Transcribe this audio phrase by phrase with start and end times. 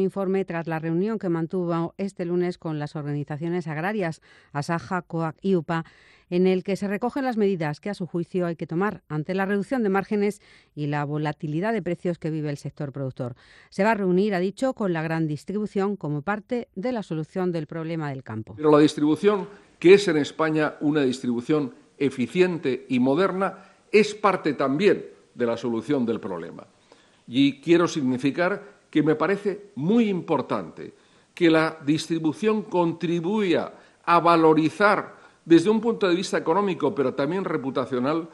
[0.00, 4.20] informe tras la reunión que mantuvo este lunes con las organizaciones agrarias
[4.52, 5.84] Asaja, COAC y UPA,
[6.30, 9.34] en el que se recogen las medidas que a su juicio hay que tomar ante
[9.34, 10.40] la reducción de márgenes
[10.74, 13.34] y la volatilidad de precios que vive el sector productor.
[13.68, 17.52] Se va a reunir, ha dicho, con la gran distribución como parte de la solución
[17.52, 18.54] del problema del campo.
[18.56, 19.48] Pero la distribución,
[19.78, 23.58] que es en España una distribución eficiente y moderna,
[23.92, 25.04] es parte también
[25.34, 26.66] de la solución del problema.
[27.26, 30.94] Y quiero significar que me parece muy importante
[31.34, 33.72] que la distribución contribuya
[34.04, 38.28] a valorizar desde un punto de vista económico, pero también reputacional,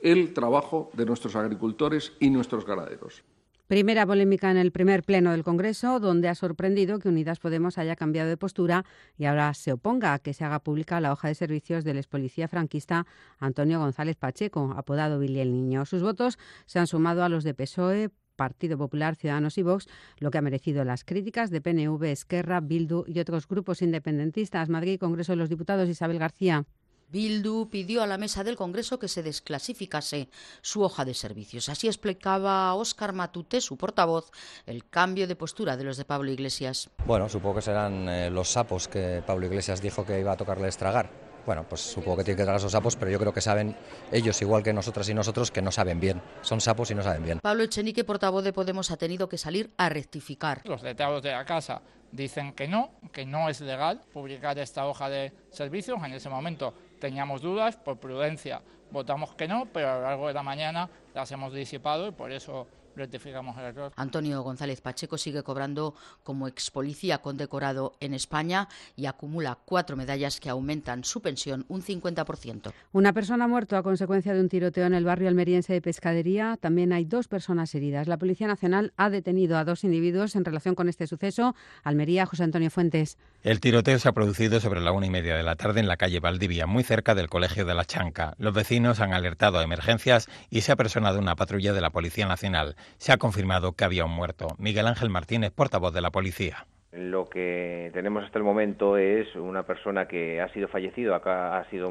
[0.00, 3.22] el trabajo de nuestros agricultores y nuestros ganaderos.
[3.66, 7.94] Primera polémica en el primer pleno del Congreso, donde ha sorprendido que Unidas Podemos haya
[7.94, 8.84] cambiado de postura
[9.16, 12.08] y ahora se oponga a que se haga pública la hoja de servicios del ex
[12.08, 13.06] policía franquista
[13.38, 15.84] Antonio González Pacheco, apodado Billy el Niño.
[15.84, 18.10] Sus votos se han sumado a los de PSOE,
[18.40, 19.86] Partido Popular, Ciudadanos y Vox,
[20.18, 24.70] lo que ha merecido las críticas de PNV, Esquerra, Bildu y otros grupos independentistas.
[24.70, 26.64] Madrid, Congreso de los Diputados, Isabel García.
[27.12, 30.30] Bildu pidió a la mesa del Congreso que se desclasificase
[30.62, 31.68] su hoja de servicios.
[31.68, 34.30] Así explicaba Óscar Matute, su portavoz,
[34.64, 36.88] el cambio de postura de los de Pablo Iglesias.
[37.04, 40.78] Bueno, supongo que serán eh, los sapos que Pablo Iglesias dijo que iba a tocarles
[40.78, 43.74] tragar bueno, pues supongo que tienen que tragar esos sapos, pero yo creo que saben
[44.12, 46.22] ellos, igual que nosotras y nosotros, que no saben bien.
[46.42, 47.40] Son sapos y no saben bien.
[47.40, 50.60] Pablo Echenique, portavoz de Podemos, ha tenido que salir a rectificar.
[50.62, 55.10] Los letrados de la casa dicen que no, que no es legal publicar esta hoja
[55.10, 55.98] de servicios.
[56.04, 60.34] En ese momento teníamos dudas, por prudencia votamos que no, pero a lo largo de
[60.34, 62.68] la mañana las hemos disipado y por eso
[63.00, 63.92] rectificamos el error.
[63.96, 70.38] Antonio González Pacheco sigue cobrando como ex policía condecorado en España y acumula cuatro medallas
[70.38, 72.72] que aumentan su pensión un 50%.
[72.92, 76.58] Una persona ha muerto a consecuencia de un tiroteo en el barrio almeriense de Pescadería.
[76.60, 78.06] También hay dos personas heridas.
[78.06, 81.54] La Policía Nacional ha detenido a dos individuos en relación con este suceso.
[81.82, 83.18] Almería, José Antonio Fuentes.
[83.42, 85.96] El tiroteo se ha producido sobre la una y media de la tarde en la
[85.96, 88.34] calle Valdivia, muy cerca del Colegio de la Chanca.
[88.38, 92.26] Los vecinos han alertado a emergencias y se ha personado una patrulla de la Policía
[92.26, 94.48] Nacional se ha confirmado que había un muerto.
[94.58, 96.66] Miguel Ángel Martínez, portavoz de la policía.
[96.92, 101.88] Lo que tenemos hasta el momento es una persona que ha sido fallecido, ha sido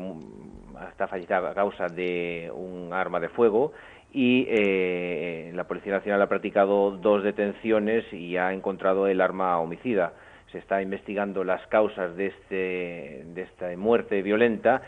[0.91, 3.71] está fallecida a causa de un arma de fuego
[4.11, 10.13] y eh, la Policía Nacional ha practicado dos detenciones y ha encontrado el arma homicida.
[10.51, 14.81] Se está investigando las causas de, este, de esta muerte violenta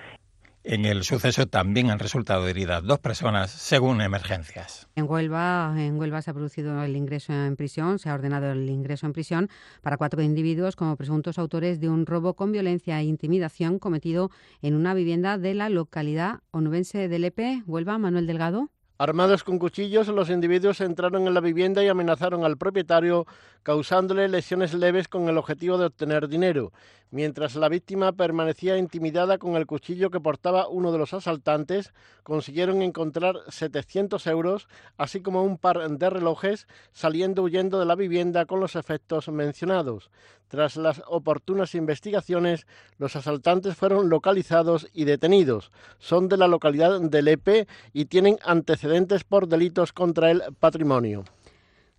[0.63, 4.88] en el suceso también han resultado heridas dos personas, según emergencias.
[4.95, 8.69] En Huelva, en Huelva se ha producido el ingreso en prisión, se ha ordenado el
[8.69, 9.49] ingreso en prisión
[9.81, 14.29] para cuatro individuos como presuntos autores de un robo con violencia e intimidación cometido
[14.61, 17.63] en una vivienda de la localidad onubense de Lepe.
[17.66, 18.69] Huelva, Manuel Delgado.
[19.01, 23.25] Armados con cuchillos, los individuos entraron en la vivienda y amenazaron al propietario,
[23.63, 26.72] causándole lesiones leves con el objetivo de obtener dinero
[27.11, 32.81] mientras la víctima permanecía intimidada con el cuchillo que portaba uno de los asaltantes, consiguieron
[32.81, 34.67] encontrar 700 euros,
[34.97, 40.09] así como un par de relojes, saliendo huyendo de la vivienda con los efectos mencionados.
[40.47, 42.66] Tras las oportunas investigaciones,
[42.97, 45.72] los asaltantes fueron localizados y detenidos.
[45.97, 48.91] Son de la localidad de Lepe y tienen antecedentes
[49.24, 51.24] por delitos contra el patrimonio.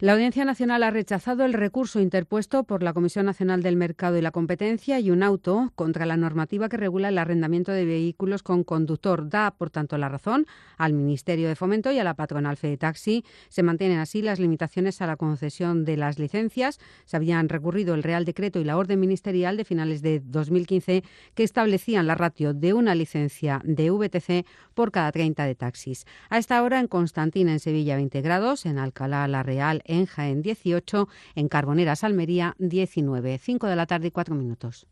[0.02, 4.20] La Audiencia Nacional ha rechazado el recurso interpuesto por la Comisión Nacional del Mercado y
[4.20, 8.64] la Competencia y un auto contra la normativa que regula el arrendamiento de vehículos con
[8.64, 9.28] conductor.
[9.28, 13.24] Da, por tanto, la razón al Ministerio de Fomento y a la patronal Fede Taxi.
[13.48, 16.80] Se mantienen así las limitaciones a la concesión de las licencias.
[17.04, 21.04] Se habían recurrido el Real Decreto y la orden ministerial de finales de 2015
[21.36, 26.06] que establecían la ratio de una licencia de VTC por cada 30 de taxis.
[26.28, 30.42] A esta hora en Constantina, en Sevilla, 20 grados, en Alcalá, La Real, en Jaén
[30.42, 34.86] 18, en Carboneras Almería 19, 5 de la tarde y 4 minutos.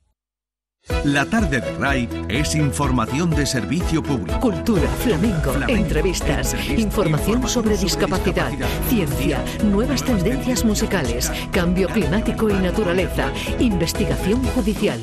[1.04, 4.40] La tarde de RAI es información de servicio público.
[4.40, 8.50] Cultura, flamenco, entrevistas, información sobre discapacidad,
[8.88, 15.00] ciencia, nuevas tendencias musicales, cambio climático y naturaleza, investigación judicial.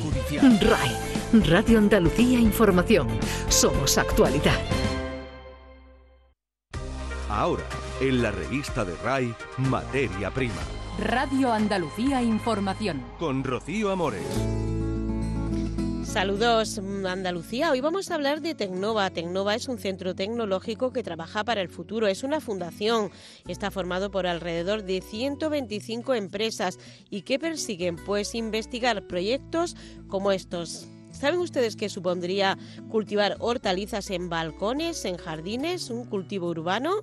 [0.60, 3.06] RAI, Radio Andalucía Información.
[3.48, 4.58] Somos actualidad.
[7.28, 7.64] Ahora
[8.00, 10.62] en la revista de RAI, Materia Prima.
[11.00, 13.04] Radio Andalucía Información.
[13.18, 14.22] Con Rocío Amores.
[16.04, 17.70] Saludos Andalucía.
[17.70, 19.10] Hoy vamos a hablar de Tecnova.
[19.10, 22.06] Tecnova es un centro tecnológico que trabaja para el futuro.
[22.06, 23.10] Es una fundación.
[23.46, 26.78] Está formado por alrededor de 125 empresas
[27.10, 30.88] y que persiguen pues investigar proyectos como estos.
[31.10, 32.58] ¿Saben ustedes qué supondría
[32.90, 37.02] cultivar hortalizas en balcones, en jardines, un cultivo urbano?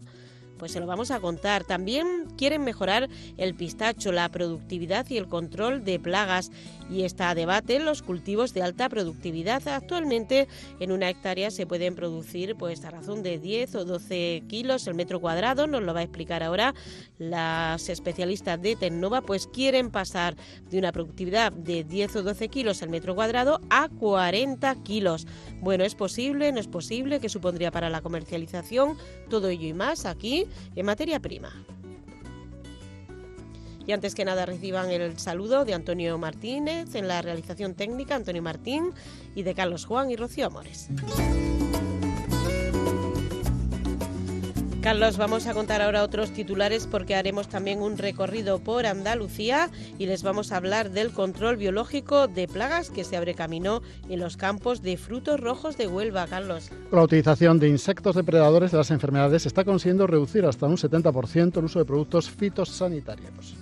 [0.57, 1.63] Pues se lo vamos a contar.
[1.63, 6.51] También quieren mejorar el pistacho, la productividad y el control de plagas.
[6.89, 9.67] Y está a debate los cultivos de alta productividad.
[9.67, 10.47] Actualmente
[10.79, 14.93] en una hectárea se pueden producir pues a razón de 10 o 12 kilos el
[14.93, 15.67] metro cuadrado.
[15.67, 16.73] Nos lo va a explicar ahora
[17.17, 19.21] las especialistas de Tecnova.
[19.21, 20.35] Pues quieren pasar
[20.69, 25.27] de una productividad de 10 o 12 kilos el metro cuadrado a 40 kilos.
[25.61, 26.51] Bueno, ¿es posible?
[26.51, 27.19] ¿No es posible?
[27.19, 28.97] ¿Qué supondría para la comercialización?
[29.29, 30.44] Todo ello y más aquí
[30.75, 31.53] en materia prima.
[33.87, 38.41] Y antes que nada reciban el saludo de Antonio Martínez en la realización técnica, Antonio
[38.41, 38.91] Martín,
[39.35, 40.89] y de Carlos Juan y Rocío Amores.
[44.85, 50.05] Carlos, vamos a contar ahora otros titulares porque haremos también un recorrido por Andalucía y
[50.05, 54.37] les vamos a hablar del control biológico de plagas que se abre camino en los
[54.37, 56.69] campos de frutos rojos de Huelva, Carlos.
[56.91, 61.65] la utilización de insectos depredadores de las enfermedades está consiguiendo reducir hasta un 70% el
[61.65, 63.55] uso de productos fitosanitarios.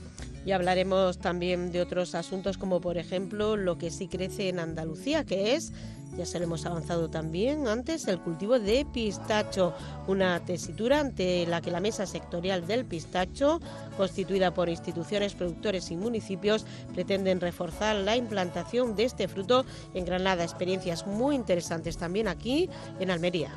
[0.46, 5.24] Y hablaremos también de otros asuntos como por ejemplo lo que sí crece en Andalucía,
[5.24, 5.72] que es
[6.18, 9.74] ya se lo hemos avanzado también antes, el cultivo de pistacho,
[10.08, 13.60] una tesitura ante la que la Mesa Sectorial del Pistacho,
[13.98, 20.44] constituida por instituciones, productores y municipios, pretenden reforzar la implantación de este fruto en Granada.
[20.44, 22.70] Experiencias muy interesantes también aquí
[23.00, 23.50] en Almería.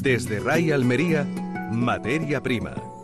[0.00, 1.24] Desde RAI Almería,
[1.72, 2.95] materia prima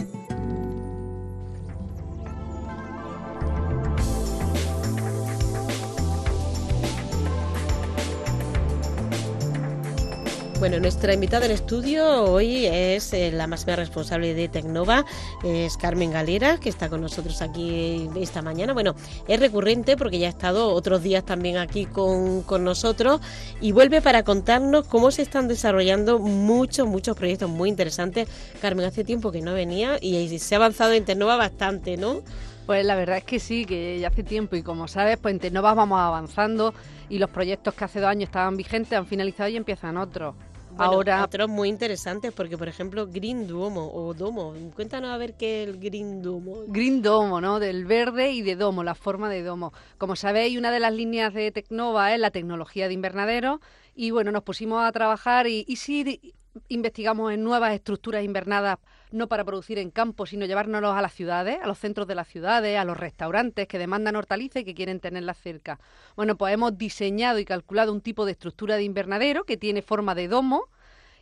[10.62, 15.04] Bueno, nuestra invitada en estudio hoy es eh, la máxima responsable de Tecnova,
[15.42, 18.72] es Carmen Galera, que está con nosotros aquí esta mañana.
[18.72, 18.94] Bueno,
[19.26, 23.20] es recurrente porque ya ha estado otros días también aquí con, con nosotros
[23.60, 28.28] y vuelve para contarnos cómo se están desarrollando muchos, muchos proyectos muy interesantes.
[28.60, 32.22] Carmen, hace tiempo que no venía y se ha avanzado en Tecnova bastante, ¿no?
[32.66, 35.40] Pues la verdad es que sí, que ya hace tiempo y como sabes, pues en
[35.40, 36.72] Tecnova vamos avanzando
[37.08, 40.36] y los proyectos que hace dos años estaban vigentes han finalizado y empiezan otros.
[40.78, 45.62] Ahora otros muy interesantes porque por ejemplo Green Domo o Domo, cuéntanos a ver qué
[45.62, 46.64] es el Green Domo.
[46.66, 47.60] Green Domo, ¿no?
[47.60, 49.72] Del verde y de domo, la forma de domo.
[49.98, 53.60] Como sabéis, una de las líneas de Tecnova es la tecnología de invernadero
[53.94, 56.34] y bueno, nos pusimos a trabajar y, y sí
[56.68, 58.78] investigamos en nuevas estructuras invernadas,
[59.12, 62.28] no para producir en campo, sino llevárnoslos a las ciudades, a los centros de las
[62.28, 65.78] ciudades, a los restaurantes que demandan hortalizas y que quieren tenerlas cerca.
[66.16, 70.14] Bueno, pues hemos diseñado y calculado un tipo de estructura de invernadero que tiene forma
[70.14, 70.68] de domo,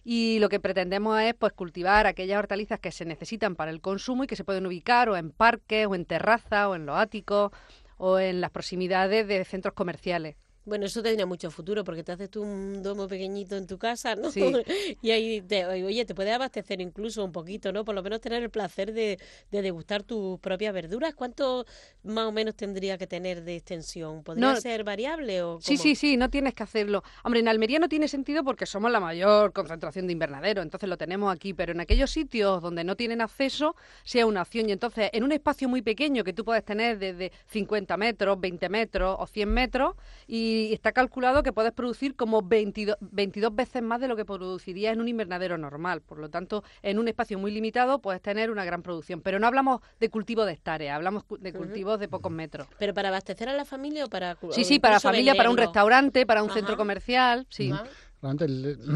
[0.05, 4.25] y lo que pretendemos es pues cultivar aquellas hortalizas que se necesitan para el consumo
[4.25, 7.53] y que se pueden ubicar o en parques o en terrazas o en los áticos
[7.99, 10.37] o en las proximidades de centros comerciales.
[10.71, 14.15] Bueno, eso tendría mucho futuro porque te haces tú un domo pequeñito en tu casa,
[14.15, 14.31] ¿no?
[14.31, 14.41] Sí.
[15.03, 17.85] y ahí, te, oye, te puedes abastecer incluso un poquito, ¿no?
[17.85, 19.19] Por lo menos tener el placer de,
[19.51, 21.17] de degustar tus propias verduras.
[21.17, 21.67] ¿Cuánto
[22.05, 24.23] más o menos tendría que tener de extensión?
[24.23, 27.03] ¿Podría ser variable o Sí, sí, sí, no tienes que hacerlo.
[27.25, 30.97] Hombre, en Almería no tiene sentido porque somos la mayor concentración de invernadero, entonces lo
[30.97, 33.75] tenemos aquí, pero en aquellos sitios donde no tienen acceso,
[34.05, 34.69] sea una opción.
[34.69, 38.69] Y entonces, en un espacio muy pequeño que tú puedes tener desde 50 metros, 20
[38.69, 39.97] metros o 100 metros,
[40.29, 44.25] y y está calculado que puedes producir como 22, 22 veces más de lo que
[44.25, 46.01] producirías en un invernadero normal.
[46.01, 49.21] Por lo tanto, en un espacio muy limitado puedes tener una gran producción.
[49.21, 52.67] Pero no hablamos de cultivo de hectáreas, hablamos de cultivos de pocos metros.
[52.79, 54.37] ¿Pero para abastecer a la familia o para...?
[54.51, 57.73] Sí, sí, para familia, para un restaurante, para un centro comercial, sí.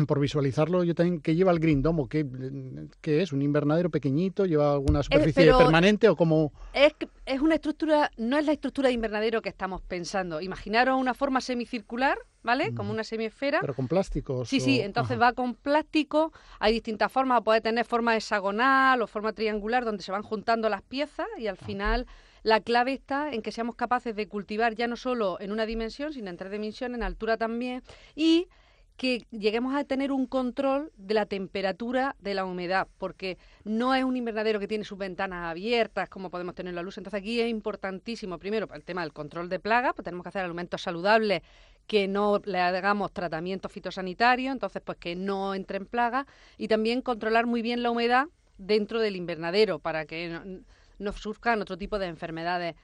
[0.07, 2.09] Por visualizarlo, yo también, ¿qué lleva el Green Domo?
[2.09, 2.27] ¿Qué,
[3.01, 3.33] qué es?
[3.33, 4.45] ¿Un invernadero pequeñito?
[4.45, 6.53] ¿Lleva alguna superficie permanente o como...?
[6.75, 10.43] Es, es una estructura, no es la estructura de invernadero que estamos pensando.
[10.43, 12.75] Imaginaros una forma semicircular, ¿vale?
[12.75, 13.61] Como una semiesfera.
[13.61, 14.49] Pero con plásticos.
[14.49, 19.33] Sí, sí, entonces va con plástico, hay distintas formas, puede tener forma hexagonal o forma
[19.33, 22.07] triangular donde se van juntando las piezas y al final
[22.43, 26.13] la clave está en que seamos capaces de cultivar ya no solo en una dimensión,
[26.13, 27.83] sino en tres dimensiones, en altura también,
[28.15, 28.49] y
[28.97, 34.05] que lleguemos a tener un control de la temperatura de la humedad, porque no es
[34.05, 36.97] un invernadero que tiene sus ventanas abiertas como podemos tener la luz.
[36.99, 40.45] Entonces aquí es importantísimo, primero, el tema del control de plagas, pues tenemos que hacer
[40.45, 41.43] alimentos saludables
[41.89, 47.47] que no le hagamos tratamiento fitosanitario, entonces pues que no entren plagas, y también controlar
[47.47, 48.27] muy bien la humedad
[48.59, 50.61] dentro del invernadero para que no,
[51.01, 52.77] no surjan otro tipo de enfermedades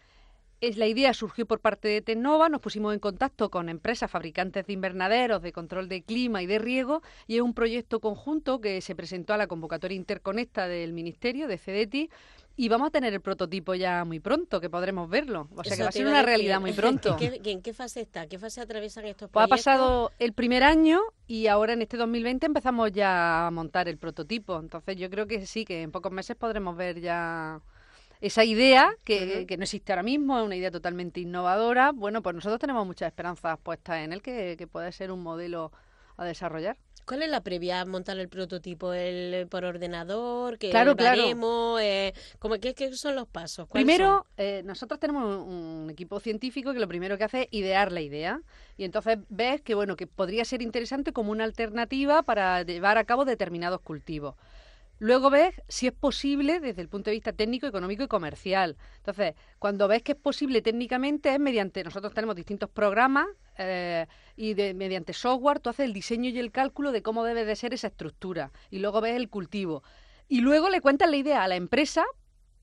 [0.60, 4.66] es, la idea surgió por parte de Tecnova, nos pusimos en contacto con empresas fabricantes
[4.66, 8.80] de invernaderos, de control de clima y de riego, y es un proyecto conjunto que
[8.80, 12.10] se presentó a la convocatoria interconecta del Ministerio, de CEDETI,
[12.56, 15.48] y vamos a tener el prototipo ya muy pronto, que podremos verlo.
[15.56, 17.16] O sea que va a ser una realidad muy pronto.
[17.18, 18.26] ¿En qué, fase está?
[18.26, 19.32] ¿Qué fase atraviesan estos proyectos?
[19.32, 23.88] Pues ha pasado el primer año y ahora en este 2020 empezamos ya a montar
[23.88, 24.58] el prototipo.
[24.58, 27.62] Entonces yo creo que sí, que en pocos meses podremos ver ya
[28.20, 31.92] esa idea que, no existe ahora mismo, es una idea totalmente innovadora.
[31.92, 35.72] Bueno, pues nosotros tenemos muchas esperanzas puestas en él, que, que puede ser un modelo
[36.16, 36.76] a desarrollar.
[37.10, 38.92] ¿Cuál es la previa a montar el prototipo?
[38.92, 40.58] ¿El por ordenador?
[40.58, 41.24] ¿Qué claro, claro.
[41.80, 42.12] Eh,
[42.76, 43.68] ¿qué, son los pasos?
[43.68, 48.00] Primero, eh, nosotros tenemos un, equipo científico que lo primero que hace es idear la
[48.00, 48.40] idea.
[48.76, 53.02] Y entonces ves que, bueno, que podría ser interesante como una alternativa para llevar a
[53.02, 54.36] cabo determinados cultivos.
[55.00, 58.76] Luego ves si es posible desde el punto de vista técnico, económico y comercial.
[58.98, 63.26] Entonces, cuando ves que es posible técnicamente es mediante, nosotros tenemos distintos programas
[63.56, 67.46] eh, y de, mediante software tú haces el diseño y el cálculo de cómo debe
[67.46, 68.52] de ser esa estructura.
[68.70, 69.82] Y luego ves el cultivo.
[70.28, 72.04] Y luego le cuentas la idea a la empresa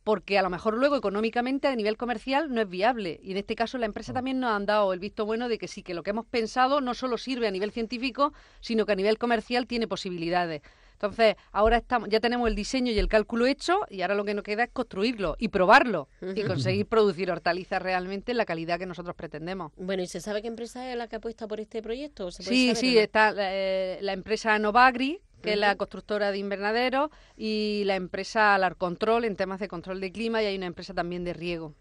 [0.03, 3.19] porque a lo mejor luego económicamente a nivel comercial no es viable.
[3.23, 5.67] Y en este caso la empresa también nos han dado el visto bueno de que
[5.67, 8.95] sí, que lo que hemos pensado no solo sirve a nivel científico, sino que a
[8.95, 10.61] nivel comercial tiene posibilidades.
[10.97, 14.33] Entonces, ahora estamos, ya tenemos el diseño y el cálculo hecho y ahora lo que
[14.33, 18.87] nos queda es construirlo y probarlo y conseguir producir hortalizas realmente en la calidad que
[18.87, 19.71] nosotros pretendemos.
[19.77, 22.31] Bueno, ¿y se sabe qué empresa es la que apuesta por este proyecto?
[22.31, 27.95] sí, sí, está eh, la empresa Novagri, que es la constructora de invernaderos, y la
[27.95, 31.75] empresa Alarcontrol en temas de control de clima, y hay una empresa también de riego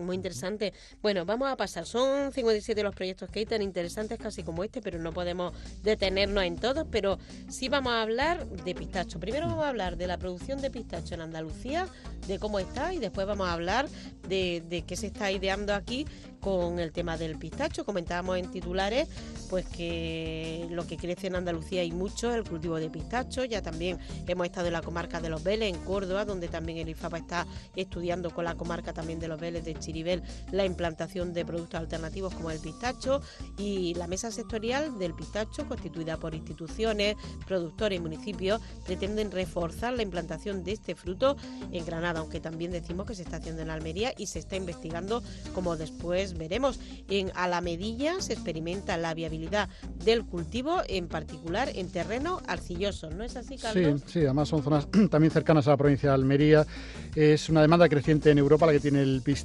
[0.00, 0.72] muy interesante.
[1.00, 1.86] Bueno, vamos a pasar.
[1.86, 5.52] Son 57 los proyectos que hay tan interesantes casi como este, pero no podemos
[5.82, 6.86] detenernos en todos.
[6.90, 9.20] Pero sí vamos a hablar de pistacho.
[9.20, 11.86] Primero vamos a hablar de la producción de pistacho en Andalucía,
[12.26, 13.88] de cómo está, y después vamos a hablar
[14.28, 16.06] de, de qué se está ideando aquí
[16.40, 17.84] con el tema del pistacho.
[17.84, 19.08] Comentábamos en titulares
[19.48, 23.44] pues que lo que crece en Andalucía hay mucho el cultivo de pistacho.
[23.44, 26.88] Ya también hemos estado en la comarca de Los Vélez, en Córdoba, donde también el
[26.88, 31.44] IFAPA está estudiando con la comarca también de Los Vélez de Chiribel la implantación de
[31.44, 33.20] productos alternativos como el pistacho
[33.58, 37.16] y la mesa sectorial del pistacho constituida por instituciones,
[37.46, 41.36] productores y municipios pretenden reforzar la implantación de este fruto
[41.70, 45.22] en Granada, aunque también decimos que se está haciendo en Almería y se está investigando
[45.54, 46.80] como después veremos.
[47.08, 49.68] En Alamedilla se experimenta la viabilidad
[50.04, 53.10] del cultivo, en particular en terreno arcilloso.
[53.10, 54.02] ¿No es así, Carlos?
[54.06, 56.66] Sí, sí, además son zonas también cercanas a la provincia de Almería.
[57.14, 59.41] Es una demanda creciente en Europa la que tiene el pistacho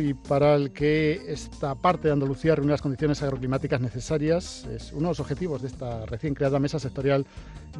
[0.00, 4.64] y para el que esta parte de Andalucía reúne las condiciones agroclimáticas necesarias.
[4.66, 7.24] Es uno de los objetivos de esta recién creada mesa sectorial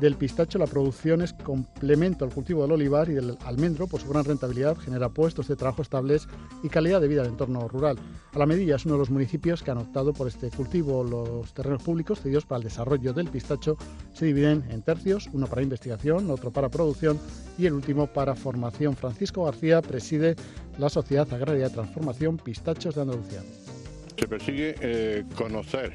[0.00, 0.59] del pistacho.
[0.59, 4.76] La producción es complemento al cultivo del olivar y del almendro por su gran rentabilidad,
[4.76, 6.28] genera puestos de trabajo estables
[6.62, 7.99] y calidad de vida del entorno rural.
[8.33, 11.02] A la Medilla es uno de los municipios que han optado por este cultivo.
[11.02, 13.76] Los terrenos públicos cedidos para el desarrollo del pistacho
[14.12, 17.18] se dividen en tercios, uno para investigación, otro para producción
[17.59, 18.97] y el último para formación.
[18.97, 20.37] Francisco García preside
[20.78, 23.43] la Sociedad Agraria de Transformación Pistachos de Andalucía.
[24.19, 25.93] Se persigue eh, conocer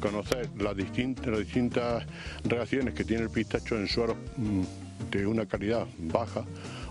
[0.00, 2.06] conocer las distintas, las
[2.44, 4.62] reacciones que tiene el pistacho en suelos mm,
[5.10, 6.44] de una calidad baja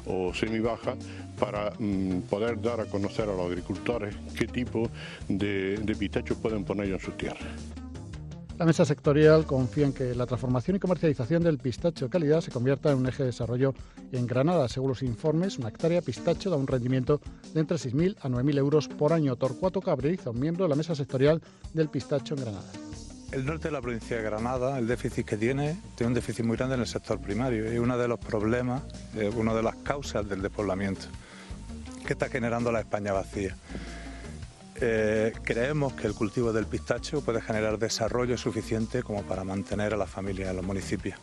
[0.05, 0.95] o semi baja
[1.39, 4.89] para mm, poder dar a conocer a los agricultores qué tipo
[5.27, 7.43] de, de pistachos pueden poner en sus tierras.
[8.57, 12.51] La mesa sectorial confía en que la transformación y comercialización del pistacho de calidad se
[12.51, 13.73] convierta en un eje de desarrollo
[14.13, 14.69] en Granada.
[14.69, 17.19] Según los informes, una hectárea pistacho da un rendimiento
[17.53, 19.35] de entre 6.000 a 9.000 euros por año.
[19.35, 21.41] Torcuato Cabrerizo, miembro de la mesa sectorial
[21.73, 22.71] del pistacho en Granada.
[23.33, 26.55] El norte de la provincia de Granada, el déficit que tiene, tiene un déficit muy
[26.55, 28.83] grande en el sector primario y uno de los problemas,
[29.15, 31.07] eh, una de las causas del despoblamiento
[32.07, 33.57] que está generando la España vacía.
[34.81, 39.97] Eh, creemos que el cultivo del pistacho puede generar desarrollo suficiente como para mantener a
[39.97, 41.17] la familia en los municipios.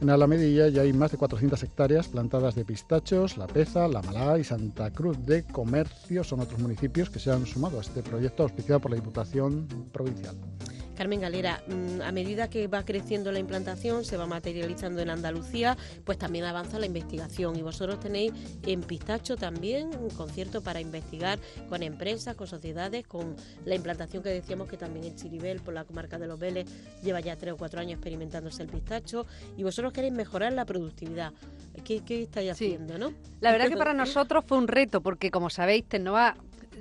[0.00, 4.38] En Alamedilla ya hay más de 400 hectáreas plantadas de pistachos, La Peza, La Malá
[4.38, 8.42] y Santa Cruz de Comercio son otros municipios que se han sumado a este proyecto
[8.42, 10.36] auspiciado por la Diputación Provincial.
[10.94, 15.76] Carmen Galera, mm, a medida que va creciendo la implantación, se va materializando en Andalucía,
[16.04, 17.56] pues también avanza la investigación.
[17.56, 18.32] Y vosotros tenéis
[18.64, 24.30] en Pistacho también un concierto para investigar con empresas, con sociedades, con la implantación que
[24.30, 26.66] decíamos que también en Chiribel, por la comarca de los Vélez,
[27.02, 29.26] lleva ya tres o cuatro años experimentándose el pistacho.
[29.56, 31.32] Y vosotros queréis mejorar la productividad.
[31.84, 33.12] ¿Qué, estáis haciendo, no?
[33.40, 36.36] La verdad que para nosotros fue un reto, porque como sabéis, Tecnova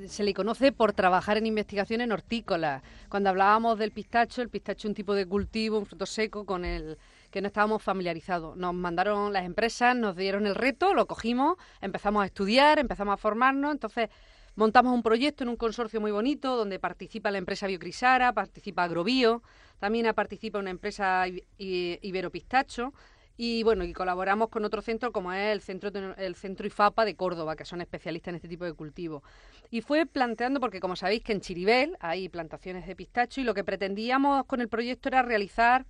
[0.08, 2.82] se le conoce por trabajar en investigación en hortícolas.
[3.10, 6.66] Cuando hablábamos del pistacho, el pistacho es un tipo de cultivo, un fruto seco con
[6.66, 6.98] el
[7.32, 8.56] que no estábamos familiarizados.
[8.58, 13.18] Nos mandaron las empresas, nos dieron el reto, lo cogimos, empezamos a estudiar, empezamos a
[13.18, 14.10] formarnos, entonces
[14.56, 19.42] montamos un proyecto en un consorcio muy bonito donde participa la empresa Biocrisara, participa Agrobio,
[19.80, 21.26] también participa una empresa
[21.58, 22.94] Ibero Pistacho
[23.36, 27.16] Y bueno, y colaboramos con otro centro como es el centro, el centro IFAPA de
[27.16, 29.24] Córdoba, que son especialistas en este tipo de cultivo.
[29.72, 33.54] Y fue planteando, porque como sabéis que en Chiribel hay plantaciones de pistacho y lo
[33.54, 35.86] que pretendíamos con el proyecto era realizar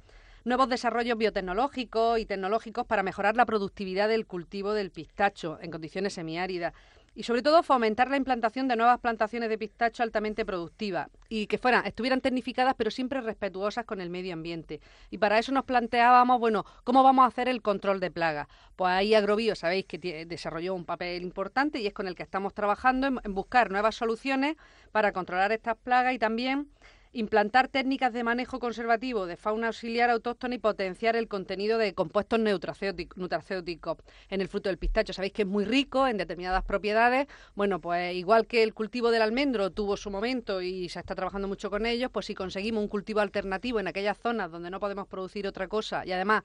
[0.46, 6.14] nuevos desarrollos biotecnológicos y tecnológicos para mejorar la productividad del cultivo del pistacho en condiciones
[6.14, 6.74] semiáridas
[7.16, 11.58] y sobre todo fomentar la implantación de nuevas plantaciones de pistacho altamente productivas y que
[11.58, 14.82] fueran estuvieran tecnificadas pero siempre respetuosas con el medio ambiente.
[15.10, 18.48] Y para eso nos planteábamos, bueno, ¿cómo vamos a hacer el control de plagas?
[18.76, 22.54] Pues ahí Agrobio, sabéis que desarrolló un papel importante y es con el que estamos
[22.54, 24.56] trabajando en buscar nuevas soluciones
[24.92, 26.70] para controlar estas plagas y también
[27.14, 32.40] implantar técnicas de manejo conservativo de fauna auxiliar autóctona y potenciar el contenido de compuestos
[32.40, 33.98] nutracéuticos
[34.30, 35.14] en el fruto del pistacho.
[35.14, 37.28] Sabéis que es muy rico en determinadas propiedades.
[37.56, 41.48] Bueno, pues igual que el cultivo del almendro tuvo su momento y se está trabajando
[41.48, 45.08] mucho con ellos, pues si conseguimos un cultivo alternativo en aquellas zonas donde no podemos
[45.08, 46.44] producir otra cosa y además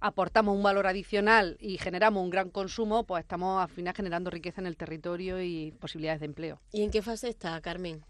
[0.00, 4.60] aportamos un valor adicional y generamos un gran consumo, pues estamos al final generando riqueza
[4.60, 6.60] en el territorio y posibilidades de empleo.
[6.72, 8.04] ¿Y en qué fase está, Carmen?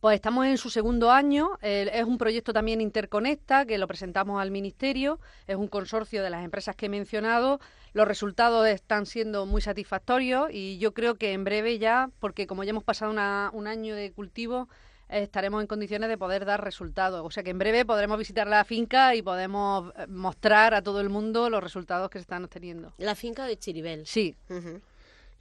[0.00, 1.58] Pues estamos en su segundo año.
[1.62, 5.18] es un proyecto también interconecta que lo presentamos al Ministerio.
[5.46, 7.60] Es un consorcio de las empresas que he mencionado.
[7.92, 12.62] Los resultados están siendo muy satisfactorios y yo creo que en breve ya, porque como
[12.62, 14.68] ya hemos pasado un año de cultivo,
[15.08, 17.22] estaremos en condiciones de poder dar resultados.
[17.24, 21.00] O sea que en breve podremos visitar la finca y podemos eh, mostrar a todo
[21.00, 22.92] el mundo los resultados que se están obteniendo.
[22.98, 24.06] La finca de Chiribel.
[24.06, 24.34] Sí.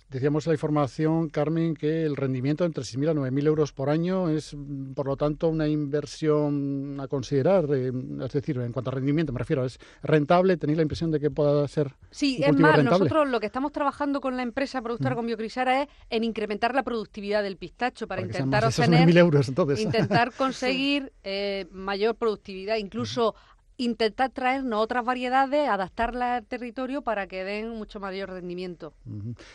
[0.10, 4.56] Decíamos la información, Carmen, que el rendimiento entre 6.000 a 9.000 euros por año es,
[4.94, 7.66] por lo tanto, una inversión a considerar.
[7.74, 7.92] Eh,
[8.24, 10.58] es decir, en cuanto a rendimiento, me refiero, ¿es rentable?
[10.58, 14.22] ¿Tenéis la impresión de que pueda ser Sí, es más, nosotros lo que estamos trabajando
[14.22, 15.18] con la empresa productora, mm.
[15.18, 19.16] con Biocrisara, es en incrementar la productividad del pistacho para, intentar obtener...
[19.18, 19.80] Euros, entonces.
[19.80, 23.34] Intentar conseguir eh, mayor productividad, incluso
[23.78, 28.94] intentar traernos otras variedades, adaptarlas al territorio para que den mucho mayor rendimiento.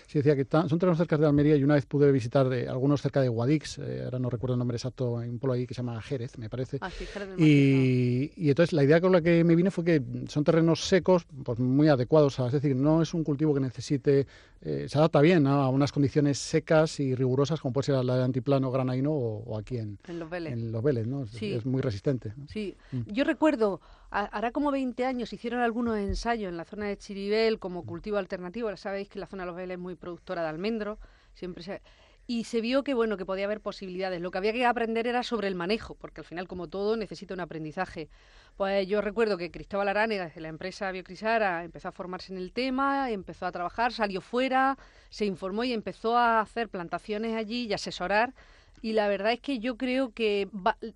[0.06, 3.00] Sí, decía que son terrenos cerca de Almería y una vez pude visitar de, algunos
[3.00, 5.74] cerca de Guadix, eh, ahora no recuerdo el nombre exacto, hay un pueblo ahí que
[5.74, 6.78] se llama Jerez, me parece.
[6.80, 10.02] Ah, sí, Jerez y, y, entonces la idea con la que me vine fue que
[10.28, 14.26] son terrenos secos, pues muy adecuados, a, es decir, no es un cultivo que necesite,
[14.62, 18.24] eh, se adapta bien a unas condiciones secas y rigurosas como puede ser la de
[18.24, 20.52] antiplano granaino o, aquí en, los Vélez.
[20.52, 21.24] En los Vélez ¿no?
[21.24, 22.34] Es muy resistente.
[22.46, 23.00] Sí, mm.
[23.06, 27.86] yo recuerdo hará como 20 años hicieron algunos ensayos en la zona de Chiribel como
[27.86, 28.68] cultivo alternativo.
[28.68, 30.98] Ahora sabéis que la zona de los Vélez es muy productora de almendro,
[31.34, 31.80] siempre se...
[32.26, 34.20] y se vio que bueno que podía haber posibilidades.
[34.20, 37.34] Lo que había que aprender era sobre el manejo, porque al final como todo necesita
[37.34, 38.08] un aprendizaje.
[38.56, 42.52] Pues yo recuerdo que Cristóbal Arane, desde la empresa Biocrisara, empezó a formarse en el
[42.52, 44.78] tema, empezó a trabajar, salió fuera,
[45.08, 48.34] se informó y empezó a hacer plantaciones allí y asesorar
[48.82, 50.48] y la verdad es que yo creo que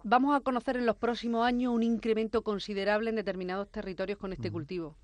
[0.02, 4.50] vamos a conocer en los próximos años un incremento considerable en determinados territorios con este
[4.50, 4.96] cultivo.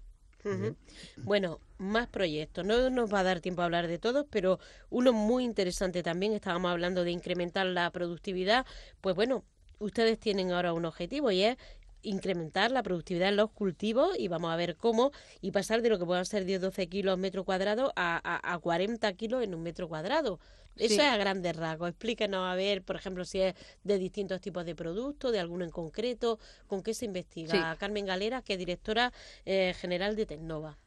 [1.16, 2.64] Bueno, más proyectos.
[2.64, 4.58] No nos va a dar tiempo a hablar de todos, pero
[4.90, 8.66] uno muy interesante también, estábamos hablando de incrementar la productividad.
[9.00, 9.44] Pues bueno,
[9.78, 11.56] ustedes tienen ahora un objetivo y es
[12.02, 15.98] incrementar la productividad en los cultivos y vamos a ver cómo y pasar de lo
[15.98, 19.88] que puedan ser 10-12 kilos metro cuadrado a, a, a 40 kilos en un metro
[19.88, 20.40] cuadrado.
[20.76, 21.90] Eso es a grandes rasgos.
[21.90, 25.70] Explíquenos a ver, por ejemplo, si es de distintos tipos de productos, de alguno en
[25.70, 27.76] concreto, con qué se investiga.
[27.76, 29.12] Carmen Galera, que es directora
[29.44, 30.78] eh, general de Tecnova.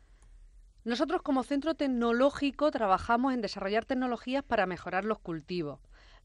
[0.83, 5.79] Nosotros como centro tecnológico trabajamos en desarrollar tecnologías para mejorar los cultivos.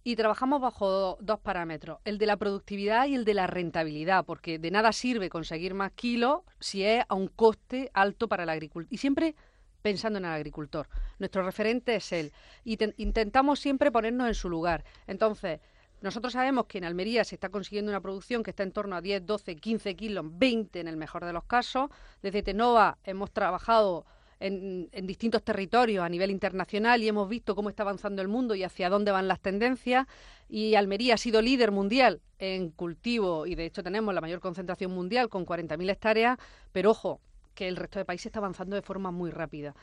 [0.05, 4.59] Y trabajamos bajo dos parámetros, el de la productividad y el de la rentabilidad, porque
[4.59, 8.93] de nada sirve conseguir más kilos si es a un coste alto para el agricultor.
[8.93, 9.35] Y siempre
[9.83, 10.89] pensando en el agricultor.
[11.19, 12.33] Nuestro referente es él.
[12.65, 14.85] Y intentamos siempre ponernos en su lugar.
[15.07, 15.61] Entonces,
[16.01, 19.01] nosotros sabemos que en Almería se está consiguiendo una producción que está en torno a
[19.01, 21.91] 10, 12, 15 kilos, 20 en el mejor de los casos.
[22.23, 24.07] Desde Tenova hemos trabajado
[24.41, 28.65] en, distintos territorios a nivel internacional y hemos visto cómo está avanzando el mundo y
[28.65, 30.07] hacia dónde van las tendencias.
[30.49, 34.93] Y Almería ha sido líder mundial en cultivo y de hecho tenemos la mayor concentración
[34.93, 36.39] mundial con 40.000 hectáreas.
[36.73, 37.21] Pero ojo,
[37.55, 39.75] que el resto de países está avanzando de forma muy rápida.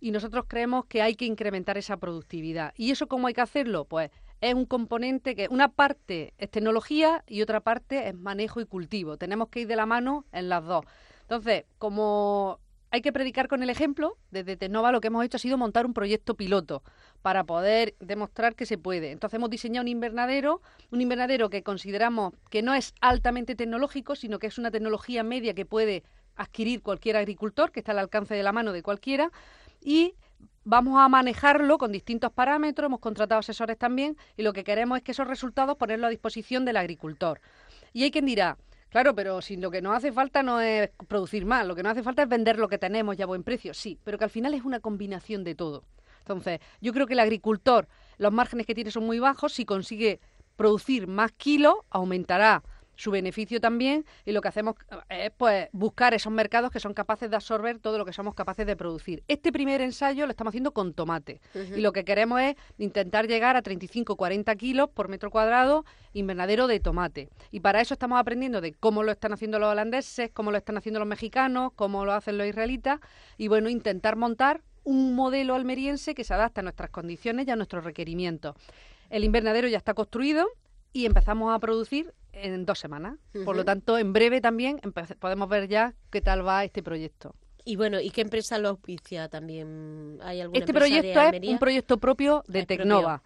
[0.00, 2.74] Y nosotros creemos que hay que incrementar esa productividad.
[2.76, 3.86] ¿Y eso cómo hay que hacerlo?
[3.86, 8.66] Pues es un componente que una parte es tecnología y otra parte es manejo y
[8.66, 9.16] cultivo.
[9.16, 10.84] Tenemos que ir de la mano en las dos.
[11.22, 12.60] Entonces, como
[12.94, 15.84] hay que predicar con el ejemplo, desde Tecnova lo que hemos hecho ha sido montar
[15.84, 16.84] un proyecto piloto
[17.22, 19.10] para poder demostrar que se puede.
[19.10, 24.38] Entonces hemos diseñado un invernadero, un invernadero que consideramos que no es altamente tecnológico, sino
[24.38, 26.04] que es una tecnología media que puede
[26.36, 29.32] adquirir cualquier agricultor, que está al alcance de la mano de cualquiera,
[29.80, 30.14] y
[30.62, 35.02] vamos a manejarlo con distintos parámetros, hemos contratado asesores también, y lo que queremos es
[35.02, 37.40] que esos resultados ponerlos a disposición del agricultor.
[37.92, 38.56] Y hay quien dirá,
[38.94, 41.90] Claro, pero si lo que nos hace falta no es producir más, lo que nos
[41.90, 44.30] hace falta es vender lo que tenemos ya a buen precio, sí, pero que al
[44.30, 45.82] final es una combinación de todo.
[46.20, 50.20] Entonces, yo creo que el agricultor, los márgenes que tiene son muy bajos, si consigue
[50.54, 52.62] producir más kilos, aumentará
[52.96, 54.76] su beneficio también y lo que hacemos
[55.08, 58.66] es pues buscar esos mercados que son capaces de absorber todo lo que somos capaces
[58.66, 59.22] de producir.
[59.28, 63.56] Este primer ensayo lo estamos haciendo con tomate y lo que queremos es intentar llegar
[63.56, 67.28] a 35-40 kilos por metro cuadrado invernadero de tomate.
[67.50, 70.76] Y para eso estamos aprendiendo de cómo lo están haciendo los holandeses, cómo lo están
[70.76, 73.00] haciendo los mexicanos, cómo lo hacen los israelitas
[73.36, 77.56] y bueno, intentar montar un modelo almeriense que se adapte a nuestras condiciones y a
[77.56, 78.54] nuestros requerimientos.
[79.10, 80.46] El invernadero ya está construido
[80.92, 83.18] y empezamos a producir en dos semanas.
[83.44, 84.80] Por lo tanto, en breve también
[85.18, 87.34] podemos ver ya qué tal va este proyecto.
[87.64, 90.18] Y bueno, ¿y qué empresa lo auspicia también?
[90.22, 93.22] ¿Hay alguna este proyecto es un proyecto propio de Tecnova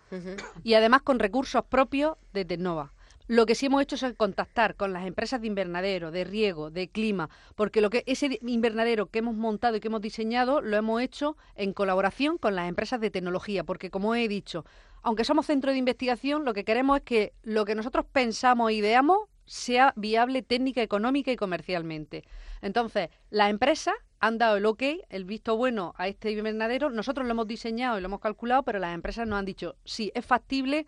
[0.62, 2.92] y además con recursos propios de Tecnova.
[3.26, 6.88] Lo que sí hemos hecho es contactar con las empresas de invernadero, de riego, de
[6.88, 11.02] clima, porque lo que ese invernadero que hemos montado y que hemos diseñado lo hemos
[11.02, 14.64] hecho en colaboración con las empresas de tecnología, porque como he dicho,
[15.08, 18.74] aunque somos centro de investigación, lo que queremos es que lo que nosotros pensamos e
[18.74, 19.16] ideamos
[19.46, 22.24] sea viable técnica, económica y comercialmente.
[22.60, 26.90] Entonces, las empresas han dado el ok, el visto bueno a este invernadero.
[26.90, 30.12] Nosotros lo hemos diseñado y lo hemos calculado, pero las empresas nos han dicho, sí,
[30.14, 30.84] es factible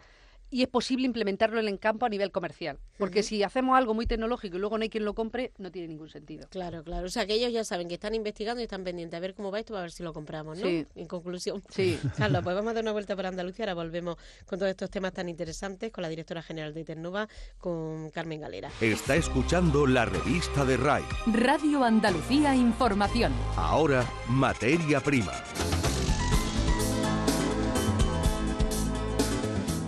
[0.50, 2.78] y es posible implementarlo en el campo a nivel comercial.
[2.98, 5.88] Porque si hacemos algo muy tecnológico y luego no hay quien lo compre, no tiene
[5.88, 6.48] ningún sentido.
[6.50, 7.06] Claro, claro.
[7.06, 9.50] O sea, que ellos ya saben que están investigando y están pendientes a ver cómo
[9.50, 10.66] va esto para ver si lo compramos, ¿no?
[10.66, 10.86] Sí.
[10.94, 11.62] En conclusión.
[11.68, 11.98] Sí.
[12.16, 13.64] Carlos, pues vamos a dar una vuelta por Andalucía.
[13.64, 18.10] Ahora volvemos con todos estos temas tan interesantes con la directora general de Ternova, con
[18.10, 18.70] Carmen Galera.
[18.80, 21.04] Está escuchando la revista de RAI.
[21.32, 23.32] Radio Andalucía Información.
[23.56, 25.32] Ahora, materia prima.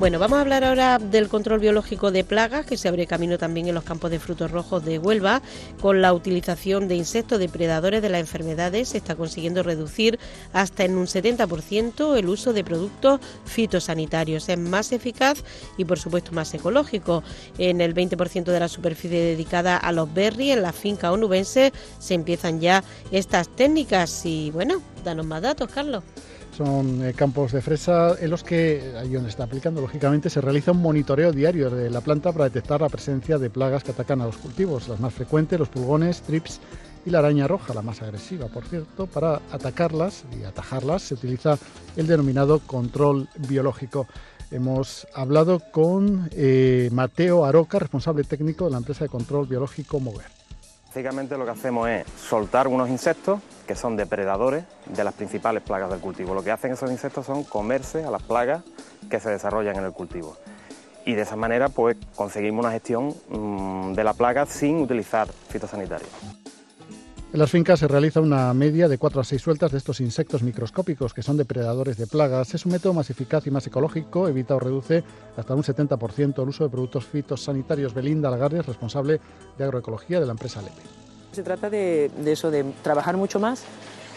[0.03, 3.69] Bueno, vamos a hablar ahora del control biológico de plagas, que se abre camino también
[3.69, 5.43] en los campos de frutos rojos de Huelva.
[5.81, 10.19] Con la utilización de insectos depredadores de las enfermedades, se está consiguiendo reducir
[10.53, 14.49] hasta en un 70% el uso de productos fitosanitarios.
[14.49, 15.45] Es más eficaz
[15.79, 17.23] y, por supuesto, más ecológico.
[17.57, 22.15] En el 20% de la superficie dedicada a los berries, en la finca onubense, se
[22.15, 24.27] empiezan ya estas técnicas.
[24.27, 26.03] Y bueno, danos más datos, Carlos.
[26.57, 30.73] Son eh, campos de fresa en los que, ahí donde está aplicando, lógicamente, se realiza
[30.73, 34.27] un monitoreo diario de la planta para detectar la presencia de plagas que atacan a
[34.27, 34.89] los cultivos.
[34.89, 36.61] Las más frecuentes, los pulgones, trips
[37.07, 39.07] y la araña roja, la más agresiva, por cierto.
[39.07, 41.59] Para atacarlas y atajarlas se utiliza
[41.97, 44.07] el denominado control biológico.
[44.51, 50.42] Hemos hablado con eh, Mateo Aroca, responsable técnico de la empresa de control biológico Mover.
[50.95, 55.89] Básicamente lo que hacemos es soltar unos insectos que son depredadores de las principales plagas
[55.89, 56.35] del cultivo.
[56.35, 58.63] Lo que hacen esos insectos son comerse a las plagas
[59.09, 60.37] que se desarrollan en el cultivo.
[61.07, 66.11] Y de esa manera pues conseguimos una gestión mmm, de la plaga sin utilizar fitosanitarios.
[67.33, 70.43] En las fincas se realiza una media de 4 a 6 sueltas de estos insectos
[70.43, 72.53] microscópicos que son depredadores de plagas.
[72.53, 75.03] Es un método más eficaz y más ecológico, evita o reduce
[75.35, 77.95] hasta un 70% el uso de productos fitosanitarios.
[77.95, 79.19] Belinda Lagarde responsable
[79.57, 80.83] de agroecología de la empresa Lepe.
[81.33, 83.65] Se trata de, de eso, de trabajar mucho más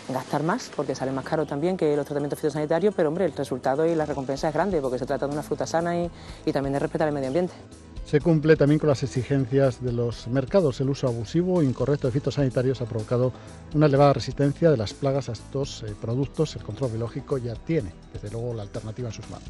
[0.10, 3.86] gastar más, porque sale más caro también que los tratamientos fitosanitarios, pero hombre, el resultado
[3.86, 6.12] y la recompensa es grande, porque se trata de una fruta sana y,
[6.46, 7.54] y también de respetar el medio ambiente.
[8.06, 10.80] Se cumple también con las exigencias de los mercados.
[10.80, 13.34] El uso abusivo e incorrecto de fitosanitarios ha provocado
[13.74, 16.56] una elevada resistencia de las plagas a estos eh, productos.
[16.56, 19.50] El control biológico ya tiene, desde luego, la alternativa en sus manos.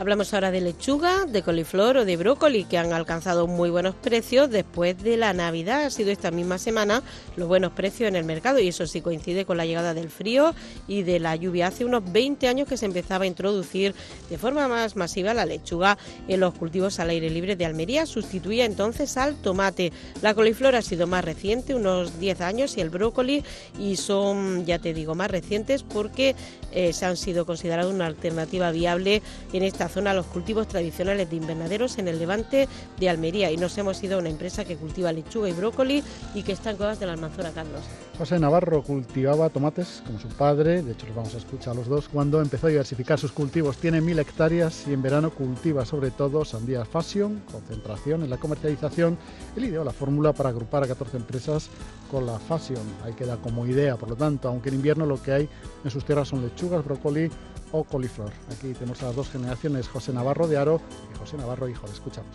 [0.00, 4.48] Hablamos ahora de lechuga, de coliflor o de brócoli que han alcanzado muy buenos precios
[4.48, 5.86] después de la Navidad.
[5.86, 7.02] Ha sido esta misma semana
[7.34, 10.54] los buenos precios en el mercado y eso sí coincide con la llegada del frío
[10.86, 11.66] y de la lluvia.
[11.66, 13.92] Hace unos 20 años que se empezaba a introducir
[14.30, 18.06] de forma más masiva la lechuga en los cultivos al aire libre de Almería.
[18.06, 19.92] Sustituía entonces al tomate.
[20.22, 23.42] La coliflor ha sido más reciente, unos 10 años, y el brócoli
[23.80, 26.36] y son, ya te digo, más recientes porque
[26.70, 31.30] eh, se han sido considerados una alternativa viable en esta zona a los cultivos tradicionales
[31.30, 34.76] de invernaderos en el levante de Almería y nos hemos ido a una empresa que
[34.76, 36.02] cultiva lechuga y brócoli
[36.34, 37.82] y que está en Cuevas de la Almanzora, Carlos.
[38.18, 41.86] José Navarro cultivaba tomates como su padre, de hecho los vamos a escuchar a los
[41.86, 43.76] dos, cuando empezó a diversificar sus cultivos.
[43.76, 49.16] Tiene mil hectáreas y en verano cultiva sobre todo sandía fashion, concentración en la comercialización.
[49.56, 51.70] Él ideó la fórmula para agrupar a 14 empresas
[52.10, 52.82] con la fashion.
[53.04, 55.48] Ahí queda como idea, por lo tanto, aunque en invierno lo que hay
[55.84, 57.30] en sus tierras son lechugas, brócoli
[57.72, 58.32] o coliflor.
[58.52, 60.80] Aquí tenemos a las dos generaciones, José Navarro de Aro
[61.14, 61.86] y José Navarro Hijo.
[61.86, 62.30] Le escuchamos.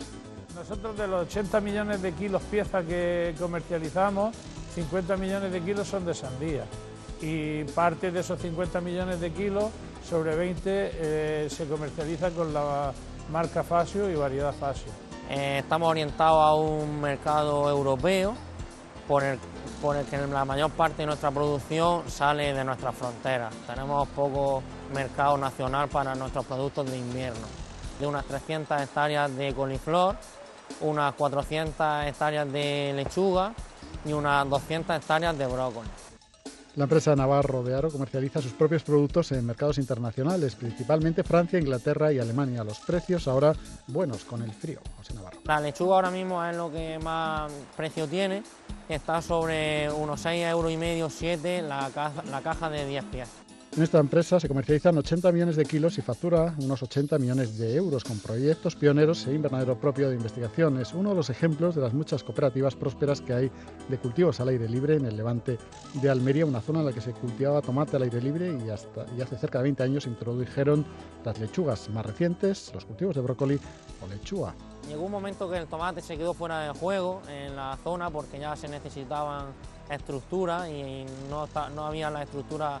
[0.54, 4.34] Nosotros de los 80 millones de kilos pieza que comercializamos,
[4.74, 6.64] 50 millones de kilos son de sandía
[7.20, 9.70] y parte de esos 50 millones de kilos,
[10.08, 12.92] sobre 20 eh, se comercializa con la
[13.30, 14.92] marca Fasio y variedad Fasio.
[15.30, 18.34] Eh, estamos orientados a un mercado europeo
[19.08, 19.38] por el,
[19.84, 23.54] por el que la mayor parte de nuestra producción sale de nuestras fronteras.
[23.66, 24.62] Tenemos poco
[24.94, 27.46] mercado nacional para nuestros productos de invierno,
[28.00, 30.16] de unas 300 hectáreas de coliflor,
[30.80, 33.52] unas 400 hectáreas de lechuga
[34.06, 35.90] y unas 200 hectáreas de brócoli.
[36.76, 42.12] La empresa Navarro de Aro comercializa sus propios productos en mercados internacionales, principalmente Francia, Inglaterra
[42.12, 42.64] y Alemania.
[42.64, 43.54] Los precios ahora
[43.86, 44.80] buenos con el frío.
[44.96, 45.38] José Navarro.
[45.44, 48.42] La lechuga ahora mismo es lo que más precio tiene.
[48.88, 53.28] Está sobre unos 6 euros y medio, 7 la caja, la caja de 10 pies.
[53.76, 57.74] En esta empresa se comercializan 80 millones de kilos y factura unos 80 millones de
[57.74, 60.80] euros con proyectos pioneros e invernadero propio de investigación.
[60.80, 63.50] Es uno de los ejemplos de las muchas cooperativas prósperas que hay
[63.88, 65.58] de cultivos al aire libre en el levante
[65.94, 69.06] de Almería, una zona en la que se cultivaba tomate al aire libre y, hasta,
[69.18, 70.86] y hace cerca de 20 años introdujeron
[71.24, 73.58] las lechugas más recientes, los cultivos de brócoli
[74.00, 74.54] o lechuga.
[74.86, 78.38] Llegó un momento que el tomate se quedó fuera de juego en la zona porque
[78.38, 79.46] ya se necesitaban
[79.90, 82.80] estructuras y no, no había la estructura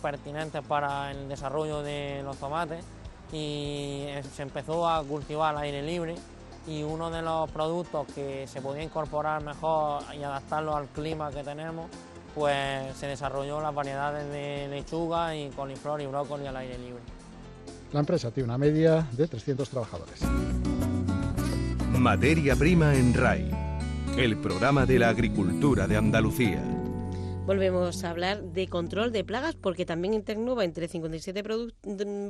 [0.00, 2.84] pertinentes para el desarrollo de los tomates
[3.32, 6.14] y se empezó a cultivar al aire libre
[6.66, 11.42] y uno de los productos que se podía incorporar mejor y adaptarlo al clima que
[11.42, 11.86] tenemos,
[12.34, 17.02] pues se desarrolló las variedades de lechuga y coliflor y brócoli al aire libre.
[17.92, 20.20] La empresa tiene una media de 300 trabajadores.
[21.98, 23.50] Materia prima en RAI,
[24.16, 26.81] el programa de la agricultura de Andalucía.
[27.52, 31.44] Volvemos a hablar de control de plagas porque también en Tecnova, entre 57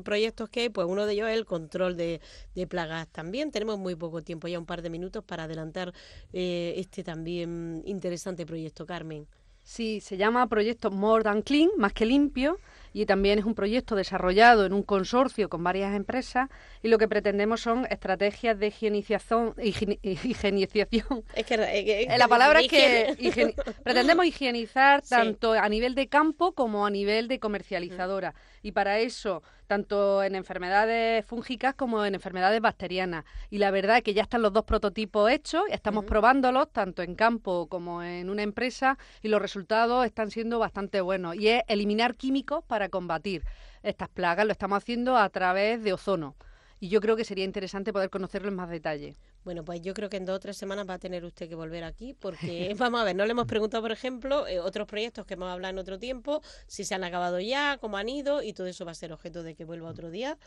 [0.03, 2.21] proyectos que hay, pues uno de ellos es el control de,
[2.69, 3.53] plagas también.
[3.53, 5.95] Tenemos muy poco tiempo, ya un par de minutos para adelantar
[6.33, 9.29] eh, este también interesante proyecto, Carmen.
[9.63, 12.59] Sí, se llama proyecto More Than Clean, más que limpio,
[12.93, 16.49] y también es un proyecto desarrollado en un consorcio con varias empresas
[16.83, 19.55] y lo que pretendemos son estrategias de higienización.
[19.59, 21.25] higienización.
[21.35, 26.87] Es que, eh, la palabra es que pretendemos higienizar tanto a nivel de campo como
[26.87, 28.35] a nivel de comercializadora.
[28.63, 33.25] Y para eso tanto en enfermedades fúngicas como en enfermedades bacterianas.
[33.49, 37.15] Y la verdad es que ya están los dos prototipos hechos, estamos probándolos tanto en
[37.15, 41.37] campo como en una empresa y los resultados están siendo bastante buenos.
[41.37, 43.45] Y es eliminar químicos para combatir
[43.83, 44.47] estas plagas.
[44.47, 46.37] Lo estamos haciendo a través de ozono.
[46.81, 49.17] Y yo creo que sería interesante poder conocerlo en más detalle.
[49.45, 51.55] Bueno, pues yo creo que en dos o tres semanas va a tener usted que
[51.55, 55.27] volver aquí, porque vamos a ver, no le hemos preguntado, por ejemplo, eh, otros proyectos
[55.27, 58.53] que hemos hablado en otro tiempo, si se han acabado ya, cómo han ido, y
[58.53, 60.39] todo eso va a ser objeto de que vuelva otro día.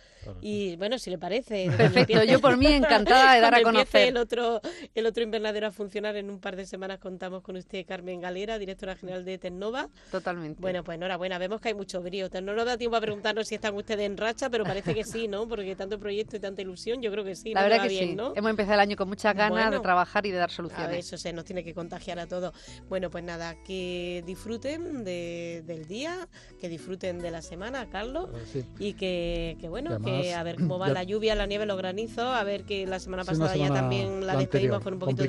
[0.41, 1.69] y bueno, si le parece.
[1.75, 4.07] Perfecto, yo por mí encantada de dar a conocer.
[4.07, 4.61] El otro,
[4.93, 8.57] el otro invernadero a funcionar en un par de semanas, contamos con usted, Carmen Galera,
[8.57, 9.89] directora general de Tecnova.
[10.11, 10.61] Totalmente.
[10.61, 12.29] Bueno, pues enhorabuena, vemos que hay mucho brío.
[12.41, 15.27] No nos da tiempo a preguntarnos si están ustedes en racha, pero parece que sí,
[15.27, 15.47] ¿no?
[15.47, 17.53] Porque tanto proyecto y tanta ilusión, yo creo que sí.
[17.53, 18.17] La verdad que sí.
[18.35, 21.05] Hemos empezado el año con muchas ganas de trabajar y de dar soluciones.
[21.05, 22.53] eso se nos tiene que contagiar a todos.
[22.87, 26.27] Bueno, pues nada, que disfruten del día,
[26.59, 30.89] que disfruten de la semana, Carlos, ah, y que, bueno, que a ver cómo va
[30.89, 34.35] la lluvia, la nieve, los granizos, a ver que la semana pasada ya también la,
[34.37, 35.23] despedimos con un poquito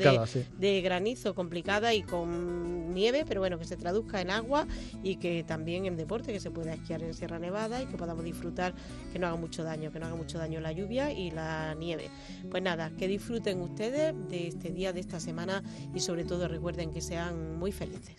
[0.58, 4.66] de, granizo complicada y con nieve, pero bueno, que se traduzca en agua
[5.02, 8.24] y que también en deporte, que se pueda esquiar en Sierra Nevada y que podamos
[8.24, 8.74] disfrutar,
[9.12, 12.10] que no haga mucho daño, que no haga mucho daño la lluvia y la nieve.
[12.50, 13.08] Pues nada, que
[13.46, 15.62] disfruten ustedes de este día, de esta semana
[15.94, 18.16] y sobre todo recuerden que sean muy felices.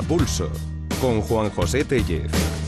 [0.00, 0.50] A pulso,
[0.98, 2.59] con Juan José Tellez.